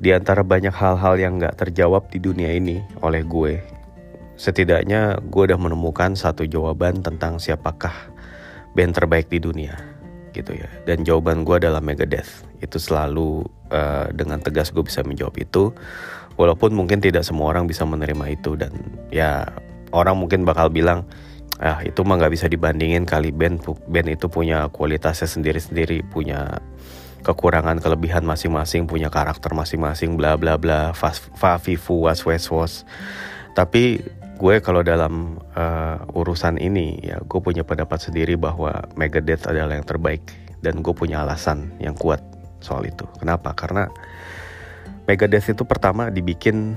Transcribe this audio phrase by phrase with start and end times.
[0.00, 3.60] di antara banyak hal-hal yang nggak terjawab di dunia ini oleh gue,
[4.40, 7.92] setidaknya gue udah menemukan satu jawaban tentang siapakah
[8.72, 9.76] band terbaik di dunia
[10.32, 10.72] gitu ya.
[10.88, 12.48] Dan jawaban gue adalah Megadeth.
[12.64, 15.68] Itu selalu uh, dengan tegas gue bisa menjawab itu,
[16.40, 18.72] walaupun mungkin tidak semua orang bisa menerima itu dan
[19.12, 19.44] ya
[19.92, 21.04] orang mungkin bakal bilang
[21.60, 26.56] ah itu mah nggak bisa dibandingin kali band band itu punya kualitasnya sendiri-sendiri punya
[27.20, 32.88] kekurangan kelebihan masing-masing punya karakter masing-masing bla bla bla fa fu was wes was
[33.52, 34.00] tapi
[34.40, 39.84] gue kalau dalam uh, urusan ini ya gue punya pendapat sendiri bahwa Megadeth adalah yang
[39.84, 40.24] terbaik
[40.64, 42.24] dan gue punya alasan yang kuat
[42.64, 43.04] soal itu.
[43.20, 43.52] Kenapa?
[43.52, 43.88] Karena
[45.04, 46.72] Megadeth itu pertama dibikin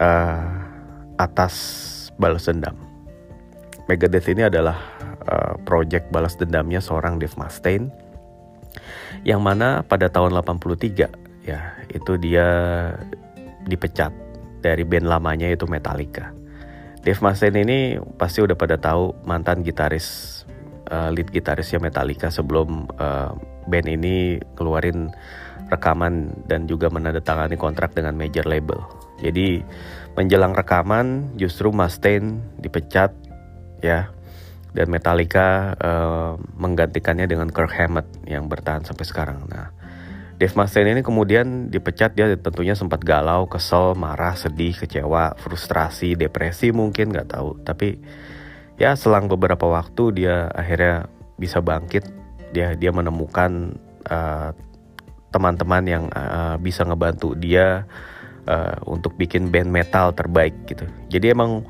[0.00, 0.48] uh,
[1.20, 1.54] atas
[2.16, 2.76] balas dendam.
[3.84, 4.80] Megadeth ini adalah
[5.28, 7.92] uh, project balas dendamnya seorang Dave Mustaine
[9.22, 11.60] yang mana pada tahun 83 ya
[11.92, 12.48] itu dia
[13.64, 14.12] dipecat
[14.64, 16.32] dari band lamanya itu Metallica.
[17.04, 17.78] Dave Mustaine ini
[18.16, 20.40] pasti udah pada tahu mantan gitaris
[20.88, 23.36] uh, lead gitarisnya Metallica sebelum uh,
[23.68, 25.12] band ini keluarin
[25.68, 28.80] rekaman dan juga menandatangani kontrak dengan major label.
[29.20, 29.60] Jadi
[30.16, 33.12] menjelang rekaman justru Mustaine dipecat
[33.84, 34.13] ya
[34.74, 39.46] dan Metallica uh, menggantikannya dengan Kirk Hammett yang bertahan sampai sekarang.
[39.46, 39.70] Nah,
[40.34, 46.74] Dave Mustaine ini kemudian dipecat dia tentunya sempat galau, kesel, marah, sedih, kecewa, frustrasi, depresi
[46.74, 47.62] mungkin nggak tahu.
[47.62, 48.02] Tapi
[48.74, 51.06] ya selang beberapa waktu dia akhirnya
[51.38, 52.10] bisa bangkit.
[52.50, 53.78] Dia dia menemukan
[54.10, 54.50] uh,
[55.30, 57.86] teman-teman yang uh, bisa ngebantu dia
[58.50, 60.86] uh, untuk bikin band metal terbaik gitu.
[61.10, 61.62] Jadi emang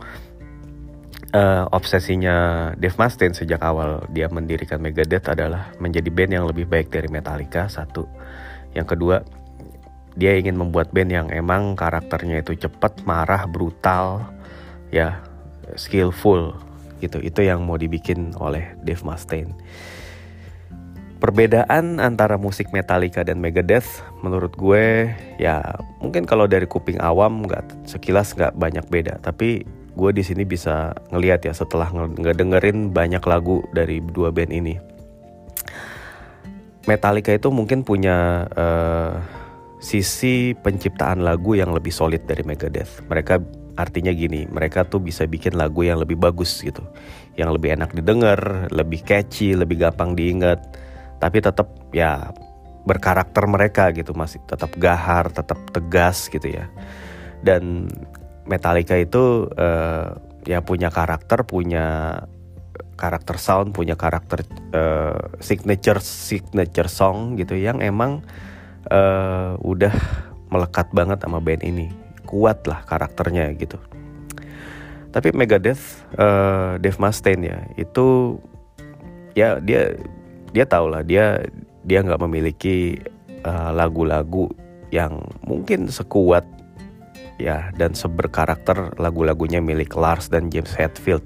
[1.35, 6.89] uh, obsesinya Dave Mustaine sejak awal dia mendirikan Megadeth adalah menjadi band yang lebih baik
[6.95, 8.07] dari Metallica satu.
[8.73, 9.17] Yang kedua
[10.15, 14.23] dia ingin membuat band yang emang karakternya itu cepat marah brutal
[14.95, 15.19] ya
[15.75, 16.55] skillful
[17.03, 17.19] gitu.
[17.19, 19.53] Itu yang mau dibikin oleh Dave Mustaine.
[21.19, 25.09] Perbedaan antara musik Metallica dan Megadeth menurut gue
[25.41, 29.19] ya mungkin kalau dari kuping awam nggak sekilas nggak banyak beda.
[29.25, 31.89] Tapi gue di sini bisa ngelihat ya setelah
[32.19, 34.75] ngedengerin banyak lagu dari dua band ini.
[36.85, 39.17] Metallica itu mungkin punya uh,
[39.81, 43.01] sisi penciptaan lagu yang lebih solid dari Megadeth.
[43.09, 43.41] Mereka
[43.75, 46.85] artinya gini, mereka tuh bisa bikin lagu yang lebih bagus gitu,
[47.41, 50.61] yang lebih enak didengar, lebih catchy, lebih gampang diingat,
[51.19, 52.31] tapi tetap ya
[52.85, 56.69] berkarakter mereka gitu masih tetap gahar, tetap tegas gitu ya.
[57.45, 57.89] Dan
[58.45, 62.19] Metallica itu uh, ya punya karakter, punya
[62.95, 64.45] karakter sound, punya karakter
[64.77, 68.21] uh, signature signature song gitu yang emang
[68.93, 69.93] uh, udah
[70.53, 71.89] melekat banget sama band ini.
[72.25, 73.81] Kuat lah karakternya gitu.
[75.15, 78.37] Tapi Megadeth, uh, Dave Mustaine ya itu
[79.39, 79.95] ya dia
[80.51, 81.43] dia tahu lah dia
[81.87, 82.99] dia nggak memiliki
[83.45, 84.55] lagu-lagu uh,
[84.89, 86.47] yang mungkin sekuat
[87.39, 91.25] ya dan seberkarakter lagu-lagunya milik Lars dan James Hetfield.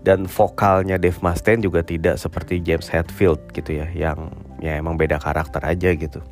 [0.00, 5.20] Dan vokalnya Dave Mustaine juga tidak seperti James Hetfield gitu ya yang ya emang beda
[5.20, 6.24] karakter aja gitu.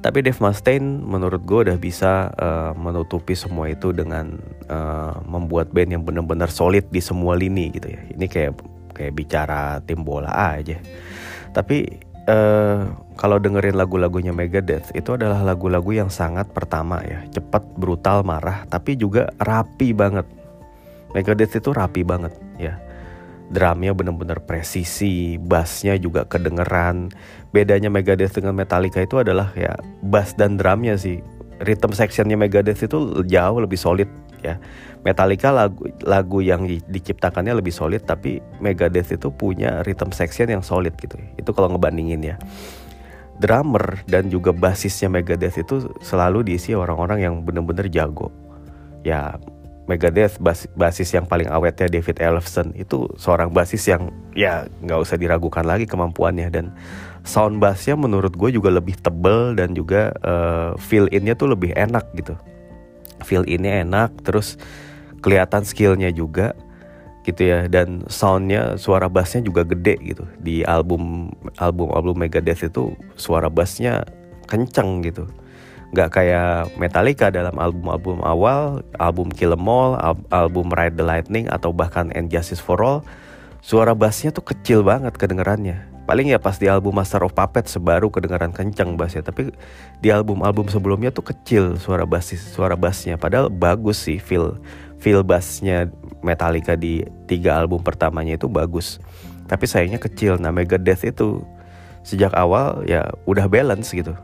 [0.00, 4.40] Tapi Dave Mustaine menurut gue udah bisa uh, menutupi semua itu dengan
[4.72, 8.00] uh, membuat band yang benar-benar solid di semua lini gitu ya.
[8.08, 8.52] Ini kayak
[8.96, 10.80] kayak bicara tim bola aja.
[11.52, 17.24] Tapi uh, kalau dengerin lagu-lagunya Megadeth itu adalah lagu-lagu yang sangat pertama ya.
[17.32, 20.24] Cepat brutal marah tapi juga rapi banget.
[21.12, 22.80] Megadeth itu rapi banget ya.
[23.50, 27.10] Drumnya bener-bener presisi bassnya juga kedengeran.
[27.50, 31.20] Bedanya Megadeth dengan Metallica itu adalah ya bass dan drumnya sih.
[31.60, 34.08] Rhythm sectionnya Megadeth itu jauh lebih solid
[34.42, 34.56] ya.
[35.00, 40.92] Metallica lagu lagu yang diciptakannya lebih solid tapi Megadeth itu punya rhythm section yang solid
[41.00, 42.36] gitu itu kalau ngebandingin ya.
[43.40, 48.28] Drummer dan juga basisnya Megadeth itu selalu diisi orang-orang yang bener-bener jago.
[49.00, 49.40] Ya
[49.88, 55.16] Megadeth bas basis yang paling awetnya David Ellefson itu seorang basis yang ya nggak usah
[55.16, 56.52] diragukan lagi kemampuannya.
[56.52, 56.76] Dan
[57.24, 62.06] sound bassnya menurut gue juga lebih tebel dan juga uh, feel innya tuh lebih enak
[62.16, 62.36] gitu
[63.30, 64.58] feel ini enak terus
[65.22, 66.58] kelihatan skillnya juga
[67.22, 67.70] gitu ya.
[67.70, 70.26] Dan soundnya suara bassnya juga gede gitu.
[70.42, 71.30] Di album
[71.62, 74.02] album album Megadeth itu suara bassnya
[74.50, 75.30] kenceng gitu.
[75.94, 79.98] Nggak kayak Metallica dalam album-album awal album Kill 'Em All
[80.30, 83.02] album Ride the Lightning atau bahkan And Justice for All
[83.58, 88.10] suara bassnya tuh kecil banget kedengerannya paling ya pas di album Master of Puppets sebaru
[88.10, 89.54] kedengaran kencang bassnya tapi
[90.02, 93.14] di album-album sebelumnya tuh kecil suara bass suara bassnya.
[93.14, 94.58] Padahal bagus sih feel
[94.98, 95.86] feel bassnya
[96.18, 98.98] Metallica di tiga album pertamanya itu bagus.
[99.46, 100.34] Tapi sayangnya kecil.
[100.42, 101.46] Nah Megadeth itu
[102.02, 104.18] sejak awal ya udah balance gitu.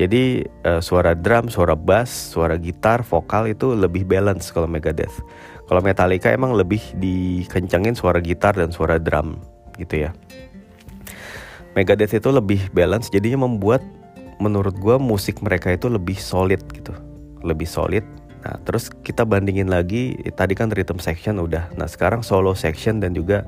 [0.00, 5.20] Jadi uh, suara drum, suara bass, suara gitar, vokal itu lebih balance kalau Megadeth.
[5.68, 9.36] Kalau Metallica emang lebih dikencengin suara gitar dan suara drum
[9.76, 10.16] gitu ya.
[11.74, 13.82] Megadeth itu lebih balance jadinya membuat
[14.38, 16.94] menurut gue musik mereka itu lebih solid gitu.
[17.42, 18.06] Lebih solid.
[18.46, 21.74] Nah terus kita bandingin lagi tadi kan rhythm section udah.
[21.74, 23.42] Nah sekarang solo section dan juga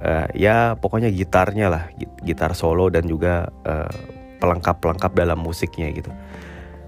[0.00, 1.82] uh, ya pokoknya gitarnya lah
[2.24, 3.92] gitar solo dan juga uh,
[4.40, 6.08] pelengkap-pelengkap dalam musiknya gitu.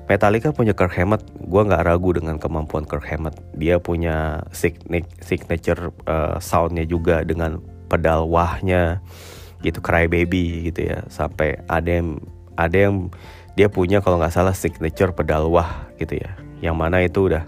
[0.09, 1.25] Metallica punya Kirk Hammett.
[1.47, 3.37] Gue nggak ragu dengan kemampuan Kirk Hammett.
[3.57, 4.45] Dia punya
[5.21, 7.61] signature uh, soundnya juga dengan
[7.93, 9.05] pedal wahnya
[9.63, 11.07] gitu cry baby gitu ya.
[11.09, 12.19] Sampai ada yang
[12.59, 13.09] ada yang
[13.57, 16.37] dia punya kalau nggak salah signature pedal wah gitu ya.
[16.61, 17.45] Yang mana itu udah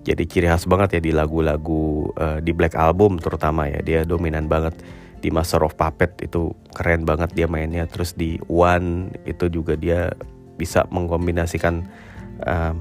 [0.00, 3.80] jadi ciri khas banget ya di lagu-lagu uh, di Black Album terutama ya.
[3.84, 4.80] Dia dominan banget
[5.20, 7.84] di Master of Puppet itu keren banget dia mainnya.
[7.84, 10.10] Terus di One itu juga dia
[10.56, 11.84] bisa mengkombinasikan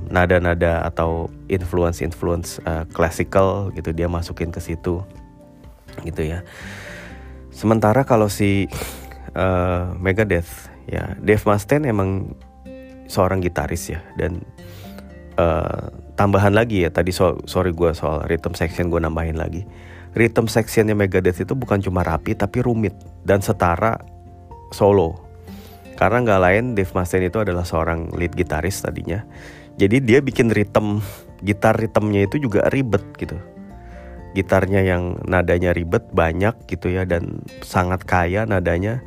[0.08, 3.92] nada-nada uh, atau influence-influence uh, classical gitu.
[3.92, 5.04] Dia masukin ke situ
[6.08, 6.40] gitu ya
[7.60, 8.72] Sementara kalau si
[9.36, 12.32] uh, Megadeth ya Dave Mustaine emang
[13.12, 14.40] seorang gitaris ya dan
[15.36, 19.68] uh, tambahan lagi ya tadi so, sorry gue soal rhythm section gue nambahin lagi.
[20.16, 22.96] Rhythm sectionnya Megadeth itu bukan cuma rapi tapi rumit
[23.28, 24.00] dan setara
[24.72, 25.20] solo.
[26.00, 29.20] Karena nggak lain Dave Mustaine itu adalah seorang lead gitaris tadinya.
[29.76, 31.04] Jadi dia bikin rhythm
[31.44, 33.59] gitar ritmenya itu juga ribet gitu
[34.38, 39.02] gitarnya yang nadanya ribet banyak gitu ya dan sangat kaya nadanya.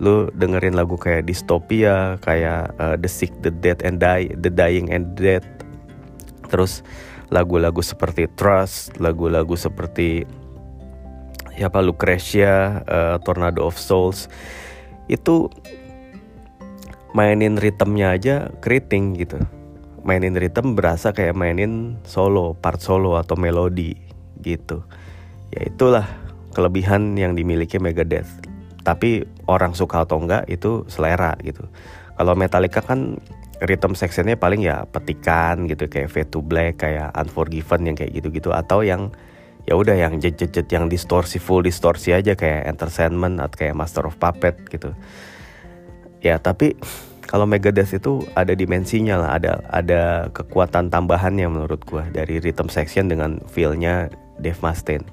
[0.00, 4.88] Lu dengerin lagu kayak dystopia kayak uh, the sick the dead and die the dying
[4.88, 5.44] and dead.
[6.48, 6.80] Terus
[7.28, 10.24] lagu-lagu seperti trust lagu-lagu seperti
[11.54, 14.32] siapa Lucretia uh, Tornado of Souls.
[15.10, 15.52] Itu
[17.12, 18.34] mainin ritmenya aja
[18.64, 19.36] keriting gitu.
[20.00, 24.09] Mainin ritme berasa kayak mainin solo part solo atau melodi
[24.42, 24.82] gitu.
[25.54, 26.06] Ya itulah
[26.54, 28.28] kelebihan yang dimiliki Megadeth.
[28.80, 31.68] Tapi orang suka atau enggak itu selera gitu.
[32.16, 33.20] Kalau Metallica kan
[33.60, 38.50] rhythm sectionnya paling ya petikan gitu kayak Fade to Black kayak Unforgiven yang kayak gitu-gitu
[38.56, 39.12] atau yang
[39.68, 44.16] ya udah yang jet-jet yang distorsi full distorsi aja kayak Entertainment atau kayak Master of
[44.16, 44.96] Puppet gitu.
[46.24, 46.76] Ya tapi
[47.28, 50.02] kalau Megadeth itu ada dimensinya lah ada ada
[50.32, 54.08] kekuatan tambahannya menurut gua dari rhythm section dengan feelnya
[54.40, 55.06] Dave Mustaine.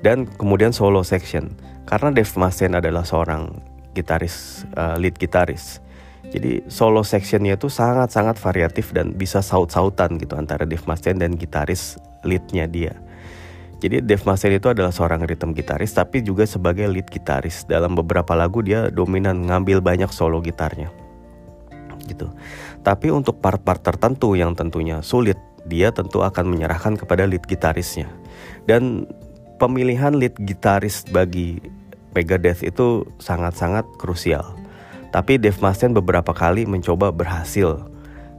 [0.00, 1.52] Dan kemudian solo section.
[1.84, 3.60] Karena Dave Mustaine adalah seorang
[3.92, 5.84] gitaris, uh, lead gitaris.
[6.32, 12.00] Jadi solo sectionnya itu sangat-sangat variatif dan bisa saut-sautan gitu antara Dave Mustaine dan gitaris
[12.24, 12.96] leadnya dia.
[13.78, 17.68] Jadi Dave Mustaine itu adalah seorang rhythm gitaris tapi juga sebagai lead gitaris.
[17.68, 20.88] Dalam beberapa lagu dia dominan ngambil banyak solo gitarnya.
[22.08, 22.32] Gitu.
[22.80, 25.36] Tapi untuk part-part tertentu yang tentunya sulit,
[25.68, 28.08] dia tentu akan menyerahkan kepada lead gitarisnya.
[28.64, 29.04] Dan
[29.60, 31.60] pemilihan lead gitaris bagi
[32.14, 34.54] Megadeth itu sangat-sangat krusial.
[35.10, 37.90] Tapi Dave Mustaine beberapa kali mencoba berhasil.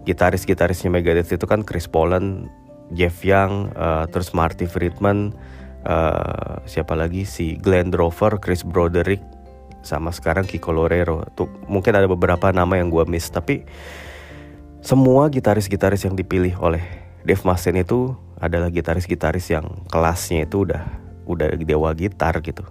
[0.08, 2.48] Gitaris-gitarisnya Megadeth itu kan Chris Poland,
[2.96, 5.36] Jeff Young, uh, terus Marty Friedman,
[5.88, 9.24] uh, siapa lagi si Glenn Drover, Chris Broderick,
[9.84, 11.26] sama sekarang Kiko Lorero.
[11.36, 13.66] Tuh mungkin ada beberapa nama yang gue miss, tapi
[14.86, 20.86] semua gitaris-gitaris yang dipilih oleh Dave Mustaine itu adalah gitaris-gitaris yang kelasnya itu udah
[21.26, 22.62] udah dewa gitar gitu.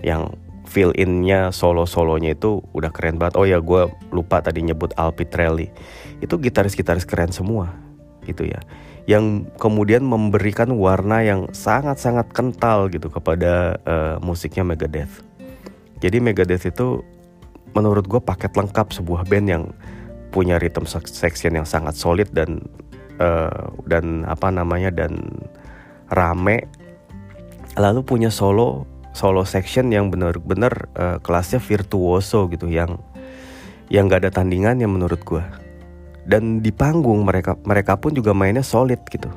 [0.00, 3.36] Yang fill innya solo solonya itu udah keren banget.
[3.36, 5.68] Oh ya gue lupa tadi nyebut Al Pitrelli
[6.24, 7.76] itu gitaris-gitaris keren semua
[8.24, 8.64] gitu ya.
[9.04, 15.20] Yang kemudian memberikan warna yang sangat-sangat kental gitu kepada uh, musiknya Megadeth.
[16.00, 17.04] Jadi Megadeth itu
[17.76, 19.64] menurut gue paket lengkap sebuah band yang
[20.32, 22.64] punya rhythm section yang sangat solid dan
[23.18, 25.18] uh, dan apa namanya dan
[26.12, 26.68] rame.
[27.76, 33.00] Lalu punya solo solo section yang benar-benar uh, kelasnya virtuoso gitu yang
[33.92, 35.44] yang gak ada tandingannya menurut gue
[36.24, 39.28] dan di panggung mereka mereka pun juga mainnya solid gitu.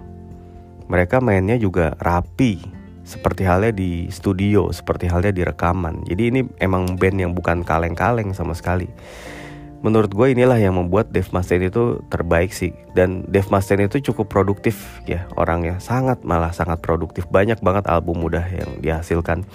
[0.86, 2.62] Mereka mainnya juga rapi
[3.02, 6.06] seperti halnya di studio seperti halnya di rekaman.
[6.06, 8.86] Jadi ini emang band yang bukan kaleng-kaleng sama sekali
[9.86, 12.74] menurut gue inilah yang membuat Dave Mustaine itu terbaik sih.
[12.98, 15.78] Dan Dave Mustaine itu cukup produktif ya orangnya.
[15.78, 17.30] Sangat malah sangat produktif.
[17.30, 19.46] Banyak banget album mudah yang dihasilkan.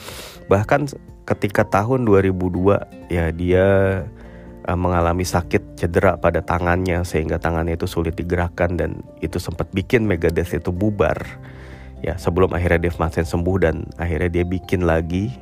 [0.46, 0.94] Bahkan
[1.26, 3.66] ketika tahun 2002 ya dia
[4.70, 10.06] uh, mengalami sakit cedera pada tangannya sehingga tangannya itu sulit digerakkan dan itu sempat bikin
[10.06, 11.18] Megadeth itu bubar.
[12.06, 15.34] Ya sebelum akhirnya Dave Mustaine sembuh dan akhirnya dia bikin lagi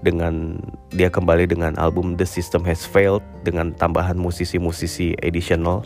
[0.00, 0.56] dengan
[0.92, 5.84] dia kembali dengan album The System Has Failed dengan tambahan musisi-musisi additional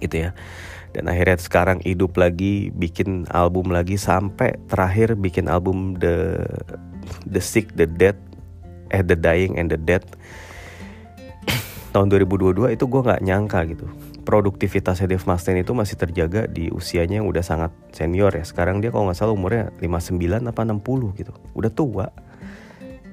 [0.00, 0.30] gitu ya.
[0.90, 6.42] Dan akhirnya sekarang hidup lagi bikin album lagi sampai terakhir bikin album The
[7.30, 8.18] The Sick The Dead
[8.90, 10.02] eh The Dying and the Dead.
[11.94, 13.86] Tahun 2022 itu gue nggak nyangka gitu
[14.20, 18.44] produktivitasnya Dave Mustaine itu masih terjaga di usianya yang udah sangat senior ya.
[18.46, 22.06] Sekarang dia kalau nggak salah umurnya 59 apa 60 gitu udah tua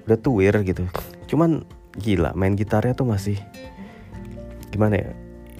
[0.07, 0.87] udah tuir gitu.
[1.27, 1.67] Cuman
[1.99, 3.37] gila main gitarnya tuh masih
[4.69, 5.09] gimana ya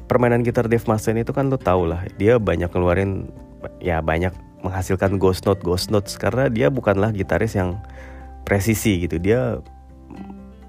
[0.06, 3.28] permainan gitar Dave Mustaine itu kan lo tau lah dia banyak ngeluarin
[3.82, 7.78] ya banyak menghasilkan ghost note ghost notes karena dia bukanlah gitaris yang
[8.48, 9.20] presisi gitu.
[9.20, 9.60] Dia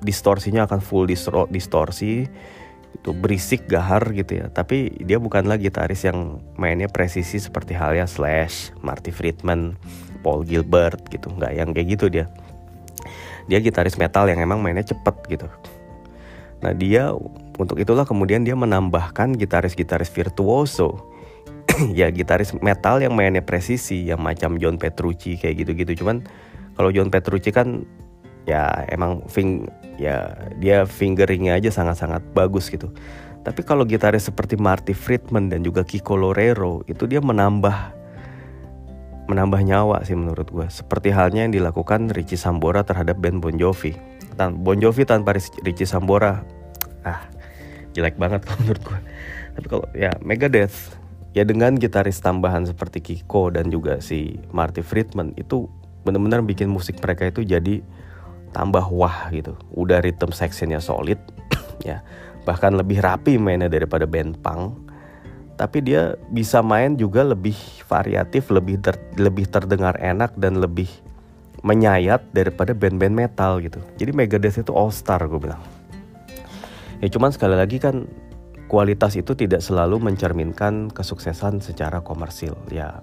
[0.02, 1.06] distorsinya akan full
[1.50, 2.26] distorsi
[2.88, 4.46] itu berisik gahar gitu ya.
[4.50, 9.78] Tapi dia bukanlah gitaris yang mainnya presisi seperti halnya Slash, Marty Friedman,
[10.20, 12.26] Paul Gilbert gitu nggak yang kayak gitu dia
[13.48, 15.48] dia gitaris metal yang emang mainnya cepet gitu.
[16.60, 17.10] Nah dia
[17.58, 21.08] untuk itulah kemudian dia menambahkan gitaris-gitaris virtuoso.
[21.94, 26.02] Ya gitaris metal yang mainnya presisi yang macam John Petrucci kayak gitu-gitu.
[26.04, 26.26] Cuman
[26.74, 27.86] kalau John Petrucci kan
[28.48, 29.68] ya emang fing
[30.00, 32.90] ya dia fingeringnya aja sangat-sangat bagus gitu.
[33.46, 37.97] Tapi kalau gitaris seperti Marty Friedman dan juga Kiko Lorero itu dia menambah
[39.28, 40.66] menambah nyawa sih menurut gue.
[40.72, 43.94] Seperti halnya yang dilakukan Richie Sambora terhadap band Bon Jovi.
[44.34, 46.42] Tan bon Jovi tanpa Richie Sambora,
[47.04, 47.20] ah
[47.92, 49.00] jelek banget kalau menurut gue.
[49.58, 50.96] Tapi kalau ya Megadeth
[51.36, 55.68] ya dengan gitaris tambahan seperti Kiko dan juga si Marty Friedman itu
[56.06, 57.84] benar-benar bikin musik mereka itu jadi
[58.56, 59.58] tambah wah gitu.
[59.76, 61.20] Udah rhythm sectionnya solid,
[61.88, 62.00] ya
[62.48, 64.87] bahkan lebih rapi mainnya daripada band punk.
[65.58, 67.58] Tapi dia bisa main juga lebih
[67.90, 70.86] variatif, lebih ter, lebih terdengar enak dan lebih
[71.66, 73.82] menyayat daripada band-band metal gitu.
[73.98, 75.58] Jadi Megadeth itu all star gue bilang.
[77.02, 78.06] Ya cuman sekali lagi kan
[78.70, 82.54] kualitas itu tidak selalu mencerminkan kesuksesan secara komersil.
[82.70, 83.02] Ya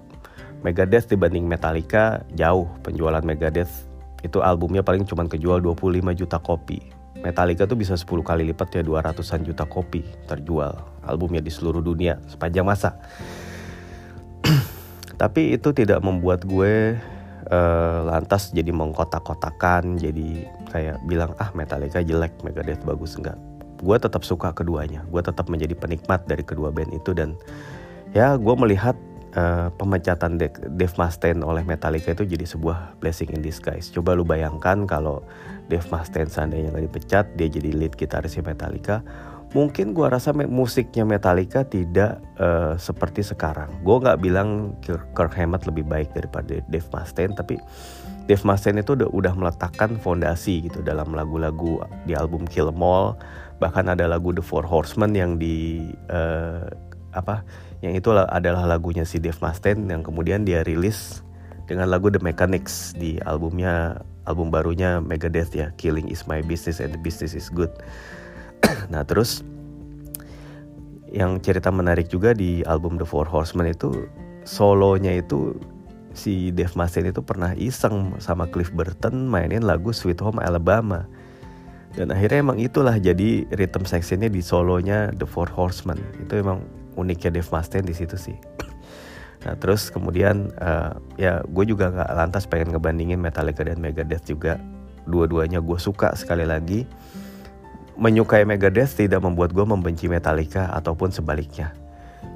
[0.64, 3.84] Megadeth dibanding Metallica jauh penjualan Megadeth
[4.24, 6.95] itu albumnya paling cuma kejual 25 juta kopi.
[7.24, 10.72] Metallica tuh bisa 10 kali lipat ya 200-an juta kopi terjual
[11.06, 12.98] albumnya di seluruh dunia sepanjang masa.
[15.20, 16.98] Tapi itu tidak membuat gue
[17.48, 23.38] uh, lantas jadi mengkotak-kotakan, jadi kayak bilang ah Metallica jelek, Megadeth bagus enggak.
[23.80, 27.36] Gue tetap suka keduanya, gue tetap menjadi penikmat dari kedua band itu dan
[28.12, 28.96] ya gue melihat
[29.36, 33.92] uh, pemecatan Dave Mustaine oleh Metallica itu jadi sebuah blessing in disguise.
[33.92, 35.22] Coba lu bayangkan kalau
[35.68, 39.04] Dave Mustaine seandainya nggak dipecat, dia jadi lead gitarisnya Metallica,
[39.52, 43.70] mungkin gua rasa musiknya Metallica tidak uh, seperti sekarang.
[43.84, 47.60] Gue nggak bilang Kirk Hammett lebih baik daripada Dave Mustaine, tapi
[48.26, 51.78] Dave Mustaine itu udah, udah meletakkan fondasi gitu dalam lagu-lagu
[52.10, 53.14] di album Kill Em All,
[53.62, 56.66] bahkan ada lagu The Four Horsemen yang di uh,
[57.16, 57.42] apa
[57.80, 61.24] yang itu adalah lagunya si Dave Mustaine yang kemudian dia rilis
[61.66, 66.94] dengan lagu The Mechanics di albumnya album barunya Megadeth ya Killing is my business and
[66.94, 67.72] the business is good.
[68.92, 69.42] Nah terus
[71.10, 74.06] yang cerita menarik juga di album The Four Horsemen itu
[74.46, 75.54] solonya itu
[76.16, 81.04] si Dave Mustaine itu pernah iseng sama Cliff Burton mainin lagu Sweet Home Alabama.
[81.96, 85.96] Dan akhirnya emang itulah jadi rhythm sectionnya di solonya The Four Horsemen.
[86.20, 86.64] Itu emang
[86.96, 88.36] uniknya Dave Mustaine di situ sih.
[89.46, 94.58] Nah terus kemudian uh, ya gue juga nggak lantas pengen ngebandingin Metallica dan Megadeth juga.
[95.06, 96.82] Dua-duanya gue suka sekali lagi.
[97.96, 101.72] Menyukai Megadeth tidak membuat gue membenci Metallica ataupun sebaliknya.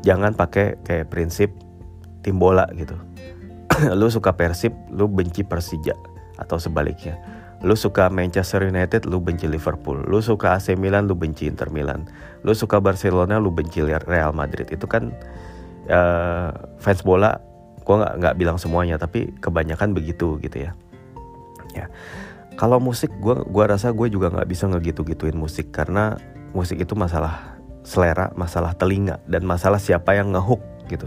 [0.07, 1.51] Jangan pakai kayak prinsip
[2.23, 2.95] tim bola gitu.
[3.99, 5.97] Lu suka Persib lu benci Persija
[6.41, 10.01] atau sebaliknya Lu suka Manchester United, lu benci Liverpool.
[10.09, 12.09] Lu suka AC Milan, lu benci Inter Milan.
[12.41, 14.65] Lu suka Barcelona, lu benci Real Madrid.
[14.73, 15.13] Itu kan
[15.93, 16.51] uh,
[16.81, 17.37] fans bola.
[17.85, 20.73] Gue nggak nggak bilang semuanya, tapi kebanyakan begitu gitu ya.
[21.77, 21.87] Ya,
[22.59, 26.19] kalau musik, gue gua rasa gue juga nggak bisa ngegitu-gituin musik karena
[26.51, 31.07] musik itu masalah selera, masalah telinga, dan masalah siapa yang ngehook gitu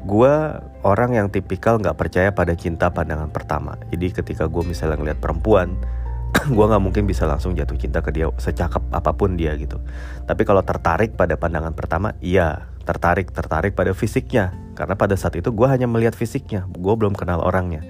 [0.00, 0.34] gue
[0.80, 3.76] orang yang tipikal nggak percaya pada cinta pandangan pertama.
[3.92, 5.76] Jadi ketika gue misalnya ngeliat perempuan,
[6.56, 9.76] gue nggak mungkin bisa langsung jatuh cinta ke dia secakep apa pun dia gitu.
[10.24, 14.56] Tapi kalau tertarik pada pandangan pertama, iya tertarik tertarik pada fisiknya.
[14.72, 17.84] Karena pada saat itu gue hanya melihat fisiknya, gue belum kenal orangnya.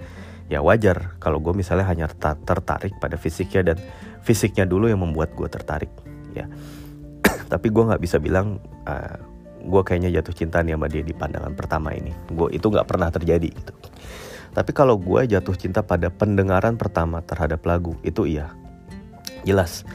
[0.51, 2.11] ya wajar kalau gue misalnya hanya
[2.43, 3.79] tertarik pada fisiknya dan
[4.27, 5.87] fisiknya dulu yang membuat gue tertarik
[6.35, 6.51] ya
[7.55, 9.30] tapi gue nggak bisa bilang uh,
[9.65, 12.13] gue kayaknya jatuh cinta nih sama dia di pandangan pertama ini.
[12.33, 13.75] Gue itu nggak pernah terjadi gitu.
[14.51, 18.51] Tapi kalau gue jatuh cinta pada pendengaran pertama terhadap lagu itu iya.
[19.47, 19.87] Jelas.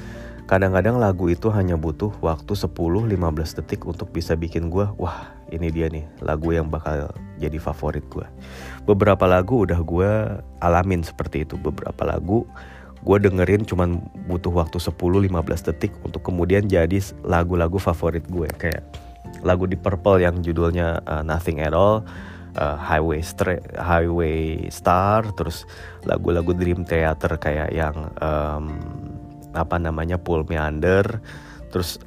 [0.46, 3.18] Kadang-kadang lagu itu hanya butuh waktu 10-15
[3.58, 7.10] detik untuk bisa bikin gue wah ini dia nih lagu yang bakal
[7.42, 8.30] jadi favorit gue
[8.86, 10.10] beberapa lagu udah gue
[10.62, 11.58] alamin seperti itu.
[11.58, 12.46] Beberapa lagu
[13.06, 15.30] gue dengerin cuman butuh waktu 10-15
[15.70, 18.82] detik untuk kemudian jadi lagu-lagu favorit gue kayak
[19.42, 22.06] lagu di Purple yang judulnya uh, Nothing at All
[22.56, 25.68] uh, Highway Stra Highway Star terus
[26.08, 28.78] lagu-lagu Dream Theater kayak yang um,
[29.56, 31.20] apa namanya Pull Me Under
[31.72, 32.00] terus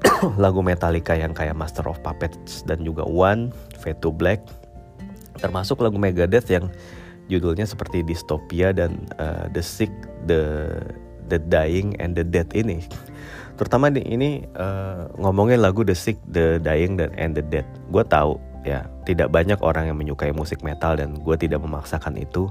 [0.42, 3.50] lagu Metallica yang kayak Master of Puppets dan juga One
[3.80, 4.42] Fade to Black
[5.40, 6.68] termasuk lagu Megadeth yang
[7.30, 9.90] judulnya seperti Dystopia dan uh, The Sick,
[10.26, 10.66] The
[11.30, 12.82] The Dying and The Dead ini.
[13.60, 17.68] Terutama di ini uh, ngomongin lagu The Sick, The Dying dan and The Dead.
[17.92, 22.48] Gue tahu ya tidak banyak orang yang menyukai musik metal dan gue tidak memaksakan itu.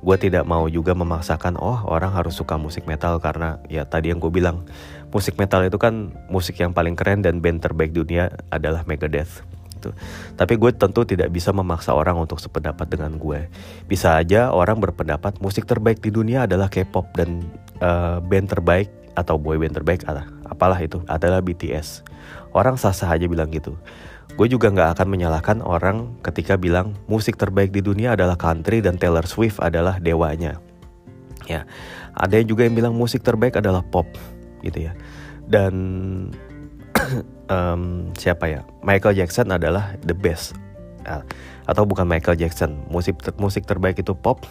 [0.00, 4.16] Gue tidak mau juga memaksakan oh orang harus suka musik metal karena ya tadi yang
[4.16, 4.64] gue bilang
[5.12, 9.44] musik metal itu kan musik yang paling keren dan band terbaik dunia adalah Megadeth
[9.76, 9.92] gitu.
[10.40, 13.46] Tapi gue tentu tidak bisa memaksa orang untuk sependapat dengan gue.
[13.84, 17.44] Bisa aja orang berpendapat musik terbaik di dunia adalah K-pop dan
[17.84, 22.06] uh, band terbaik atau boy band terbaik adalah apalah itu adalah BTS.
[22.56, 23.76] Orang sah-sah aja bilang gitu.
[24.36, 29.00] Gue juga nggak akan menyalahkan orang ketika bilang musik terbaik di dunia adalah country dan
[29.00, 30.60] Taylor Swift adalah dewanya.
[31.46, 31.62] Ya,
[32.12, 34.08] ada juga yang bilang musik terbaik adalah pop,
[34.66, 34.92] gitu ya.
[35.46, 35.74] Dan
[37.52, 40.56] um, siapa ya Michael Jackson adalah the best
[41.06, 41.22] uh,
[41.66, 44.42] atau bukan Michael Jackson musik ter musik terbaik itu pop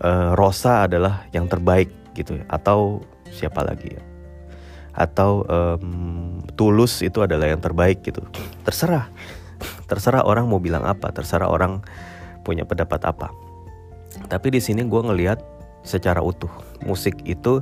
[0.00, 3.02] uh, Rosa adalah yang terbaik gitu ya atau
[3.32, 4.02] siapa lagi ya
[4.94, 8.22] atau um, Tulus itu adalah yang terbaik gitu.
[8.62, 9.10] Terserah.
[9.90, 11.82] Terserah orang mau bilang apa terserah orang
[12.46, 13.34] punya pendapat apa.
[14.30, 15.42] Tapi di sini gue ngelihat
[15.82, 16.50] secara utuh.
[16.86, 17.60] Musik itu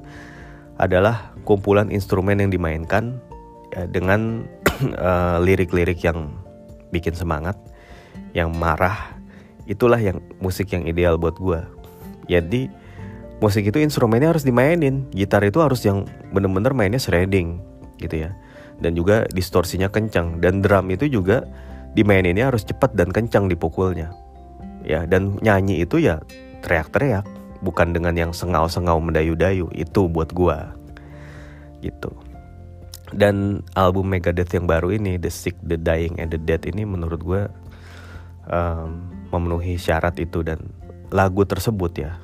[0.77, 3.17] adalah kumpulan instrumen yang dimainkan
[3.73, 4.45] ya, dengan
[5.01, 6.37] uh, lirik-lirik yang
[6.93, 7.57] bikin semangat,
[8.37, 9.17] yang marah,
[9.65, 11.61] itulah yang musik yang ideal buat gue.
[12.29, 12.82] Jadi
[13.43, 17.59] musik itu instrumennya harus dimainin, gitar itu harus yang bener-bener mainnya shredding
[17.99, 18.31] gitu ya,
[18.79, 20.39] dan juga distorsinya kencang.
[20.39, 21.43] Dan drum itu juga
[21.99, 24.15] dimaininnya harus cepat dan kencang dipukulnya,
[24.87, 26.23] ya dan nyanyi itu ya
[26.63, 27.27] teriak-teriak,
[27.67, 29.67] bukan dengan yang sengau-sengau mendayu-dayu.
[29.75, 30.59] Itu buat gue
[31.83, 32.15] gitu.
[33.13, 37.21] Dan album Megadeth yang baru ini The Sick, The Dying, and The Dead ini menurut
[37.21, 37.43] gue
[38.49, 40.73] um, memenuhi syarat itu dan
[41.13, 42.17] lagu tersebut ya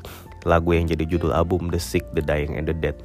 [0.47, 2.97] lagu yang jadi judul album The Sick, The Dying, and The Dead.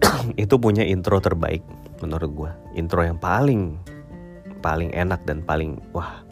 [0.42, 1.60] Itu punya intro terbaik
[2.00, 3.76] menurut gue intro yang paling
[4.60, 6.24] paling enak dan paling wah.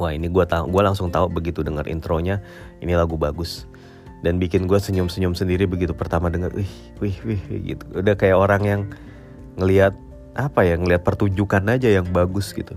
[0.00, 2.40] Wah ini gue tahu gue langsung tahu begitu dengar intronya
[2.82, 3.68] ini lagu bagus.
[4.20, 6.68] Dan bikin gue senyum-senyum sendiri begitu pertama dengar wih
[7.00, 7.40] wih wih
[7.74, 7.84] gitu.
[8.00, 8.80] Udah kayak orang yang
[9.56, 9.92] ngelihat
[10.38, 12.74] apa ya ngelihat pertunjukan aja yang bagus gitu.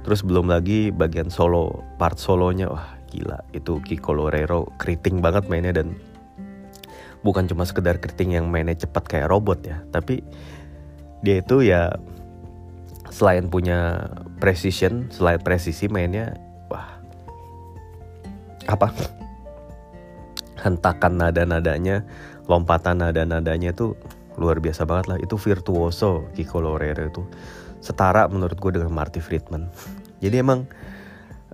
[0.00, 5.74] Terus belum lagi bagian solo part solonya wah gila itu Kiko Lorero keriting banget mainnya
[5.82, 5.98] dan
[7.26, 10.22] bukan cuma sekedar keriting yang mainnya cepat kayak robot ya tapi
[11.20, 11.92] dia itu ya
[13.10, 16.38] selain punya precision selain presisi mainnya
[16.72, 16.96] wah
[18.70, 18.94] apa
[20.60, 22.04] hentakan nada-nadanya,
[22.46, 23.96] lompatan nada-nadanya tuh
[24.36, 25.18] luar biasa banget lah.
[25.20, 27.22] Itu virtuoso Kiko Lorero itu.
[27.80, 29.72] Setara menurut gue dengan Marty Friedman.
[30.20, 30.68] Jadi emang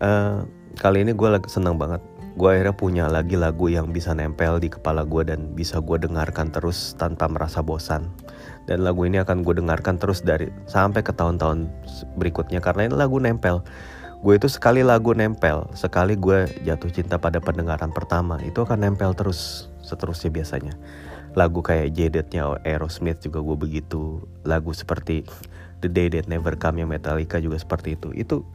[0.03, 0.43] uh,
[0.77, 2.05] kali ini gue senang banget.
[2.37, 6.53] Gue akhirnya punya lagi lagu yang bisa nempel di kepala gue dan bisa gue dengarkan
[6.53, 8.13] terus tanpa merasa bosan.
[8.69, 11.71] Dan lagu ini akan gue dengarkan terus dari sampai ke tahun-tahun
[12.21, 13.65] berikutnya karena ini lagu nempel
[14.27, 19.13] gue itu sekali lagu nempel, sekali gue jatuh cinta pada pendengaran pertama, itu akan nempel
[19.13, 20.75] terus seterusnya biasanya.
[21.37, 24.25] Lagu kayak Jadednya Aerosmith juga gue begitu.
[24.43, 25.29] Lagu seperti
[25.85, 28.13] The Day That Never Come yang Metallica juga seperti itu.
[28.17, 28.47] Itu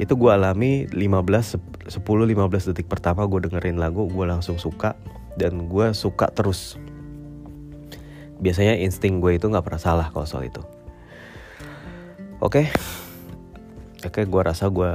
[0.00, 4.96] itu gue alami 15 10 15 detik pertama gue dengerin lagu gue langsung suka
[5.36, 6.78] dan gue suka terus.
[8.40, 10.64] Biasanya insting gue itu nggak pernah salah kalau soal itu.
[12.40, 12.64] Oke.
[12.64, 12.98] Okay
[14.00, 14.92] Oke, gue rasa gue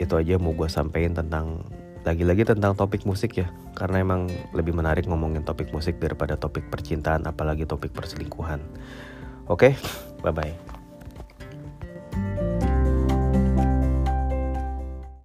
[0.00, 1.68] itu aja mau gue sampein tentang
[2.02, 7.28] lagi-lagi tentang topik musik ya karena emang lebih menarik ngomongin topik musik daripada topik percintaan
[7.28, 8.58] apalagi topik perselingkuhan
[9.46, 9.70] oke
[10.24, 10.71] bye bye
[12.14, 12.71] Música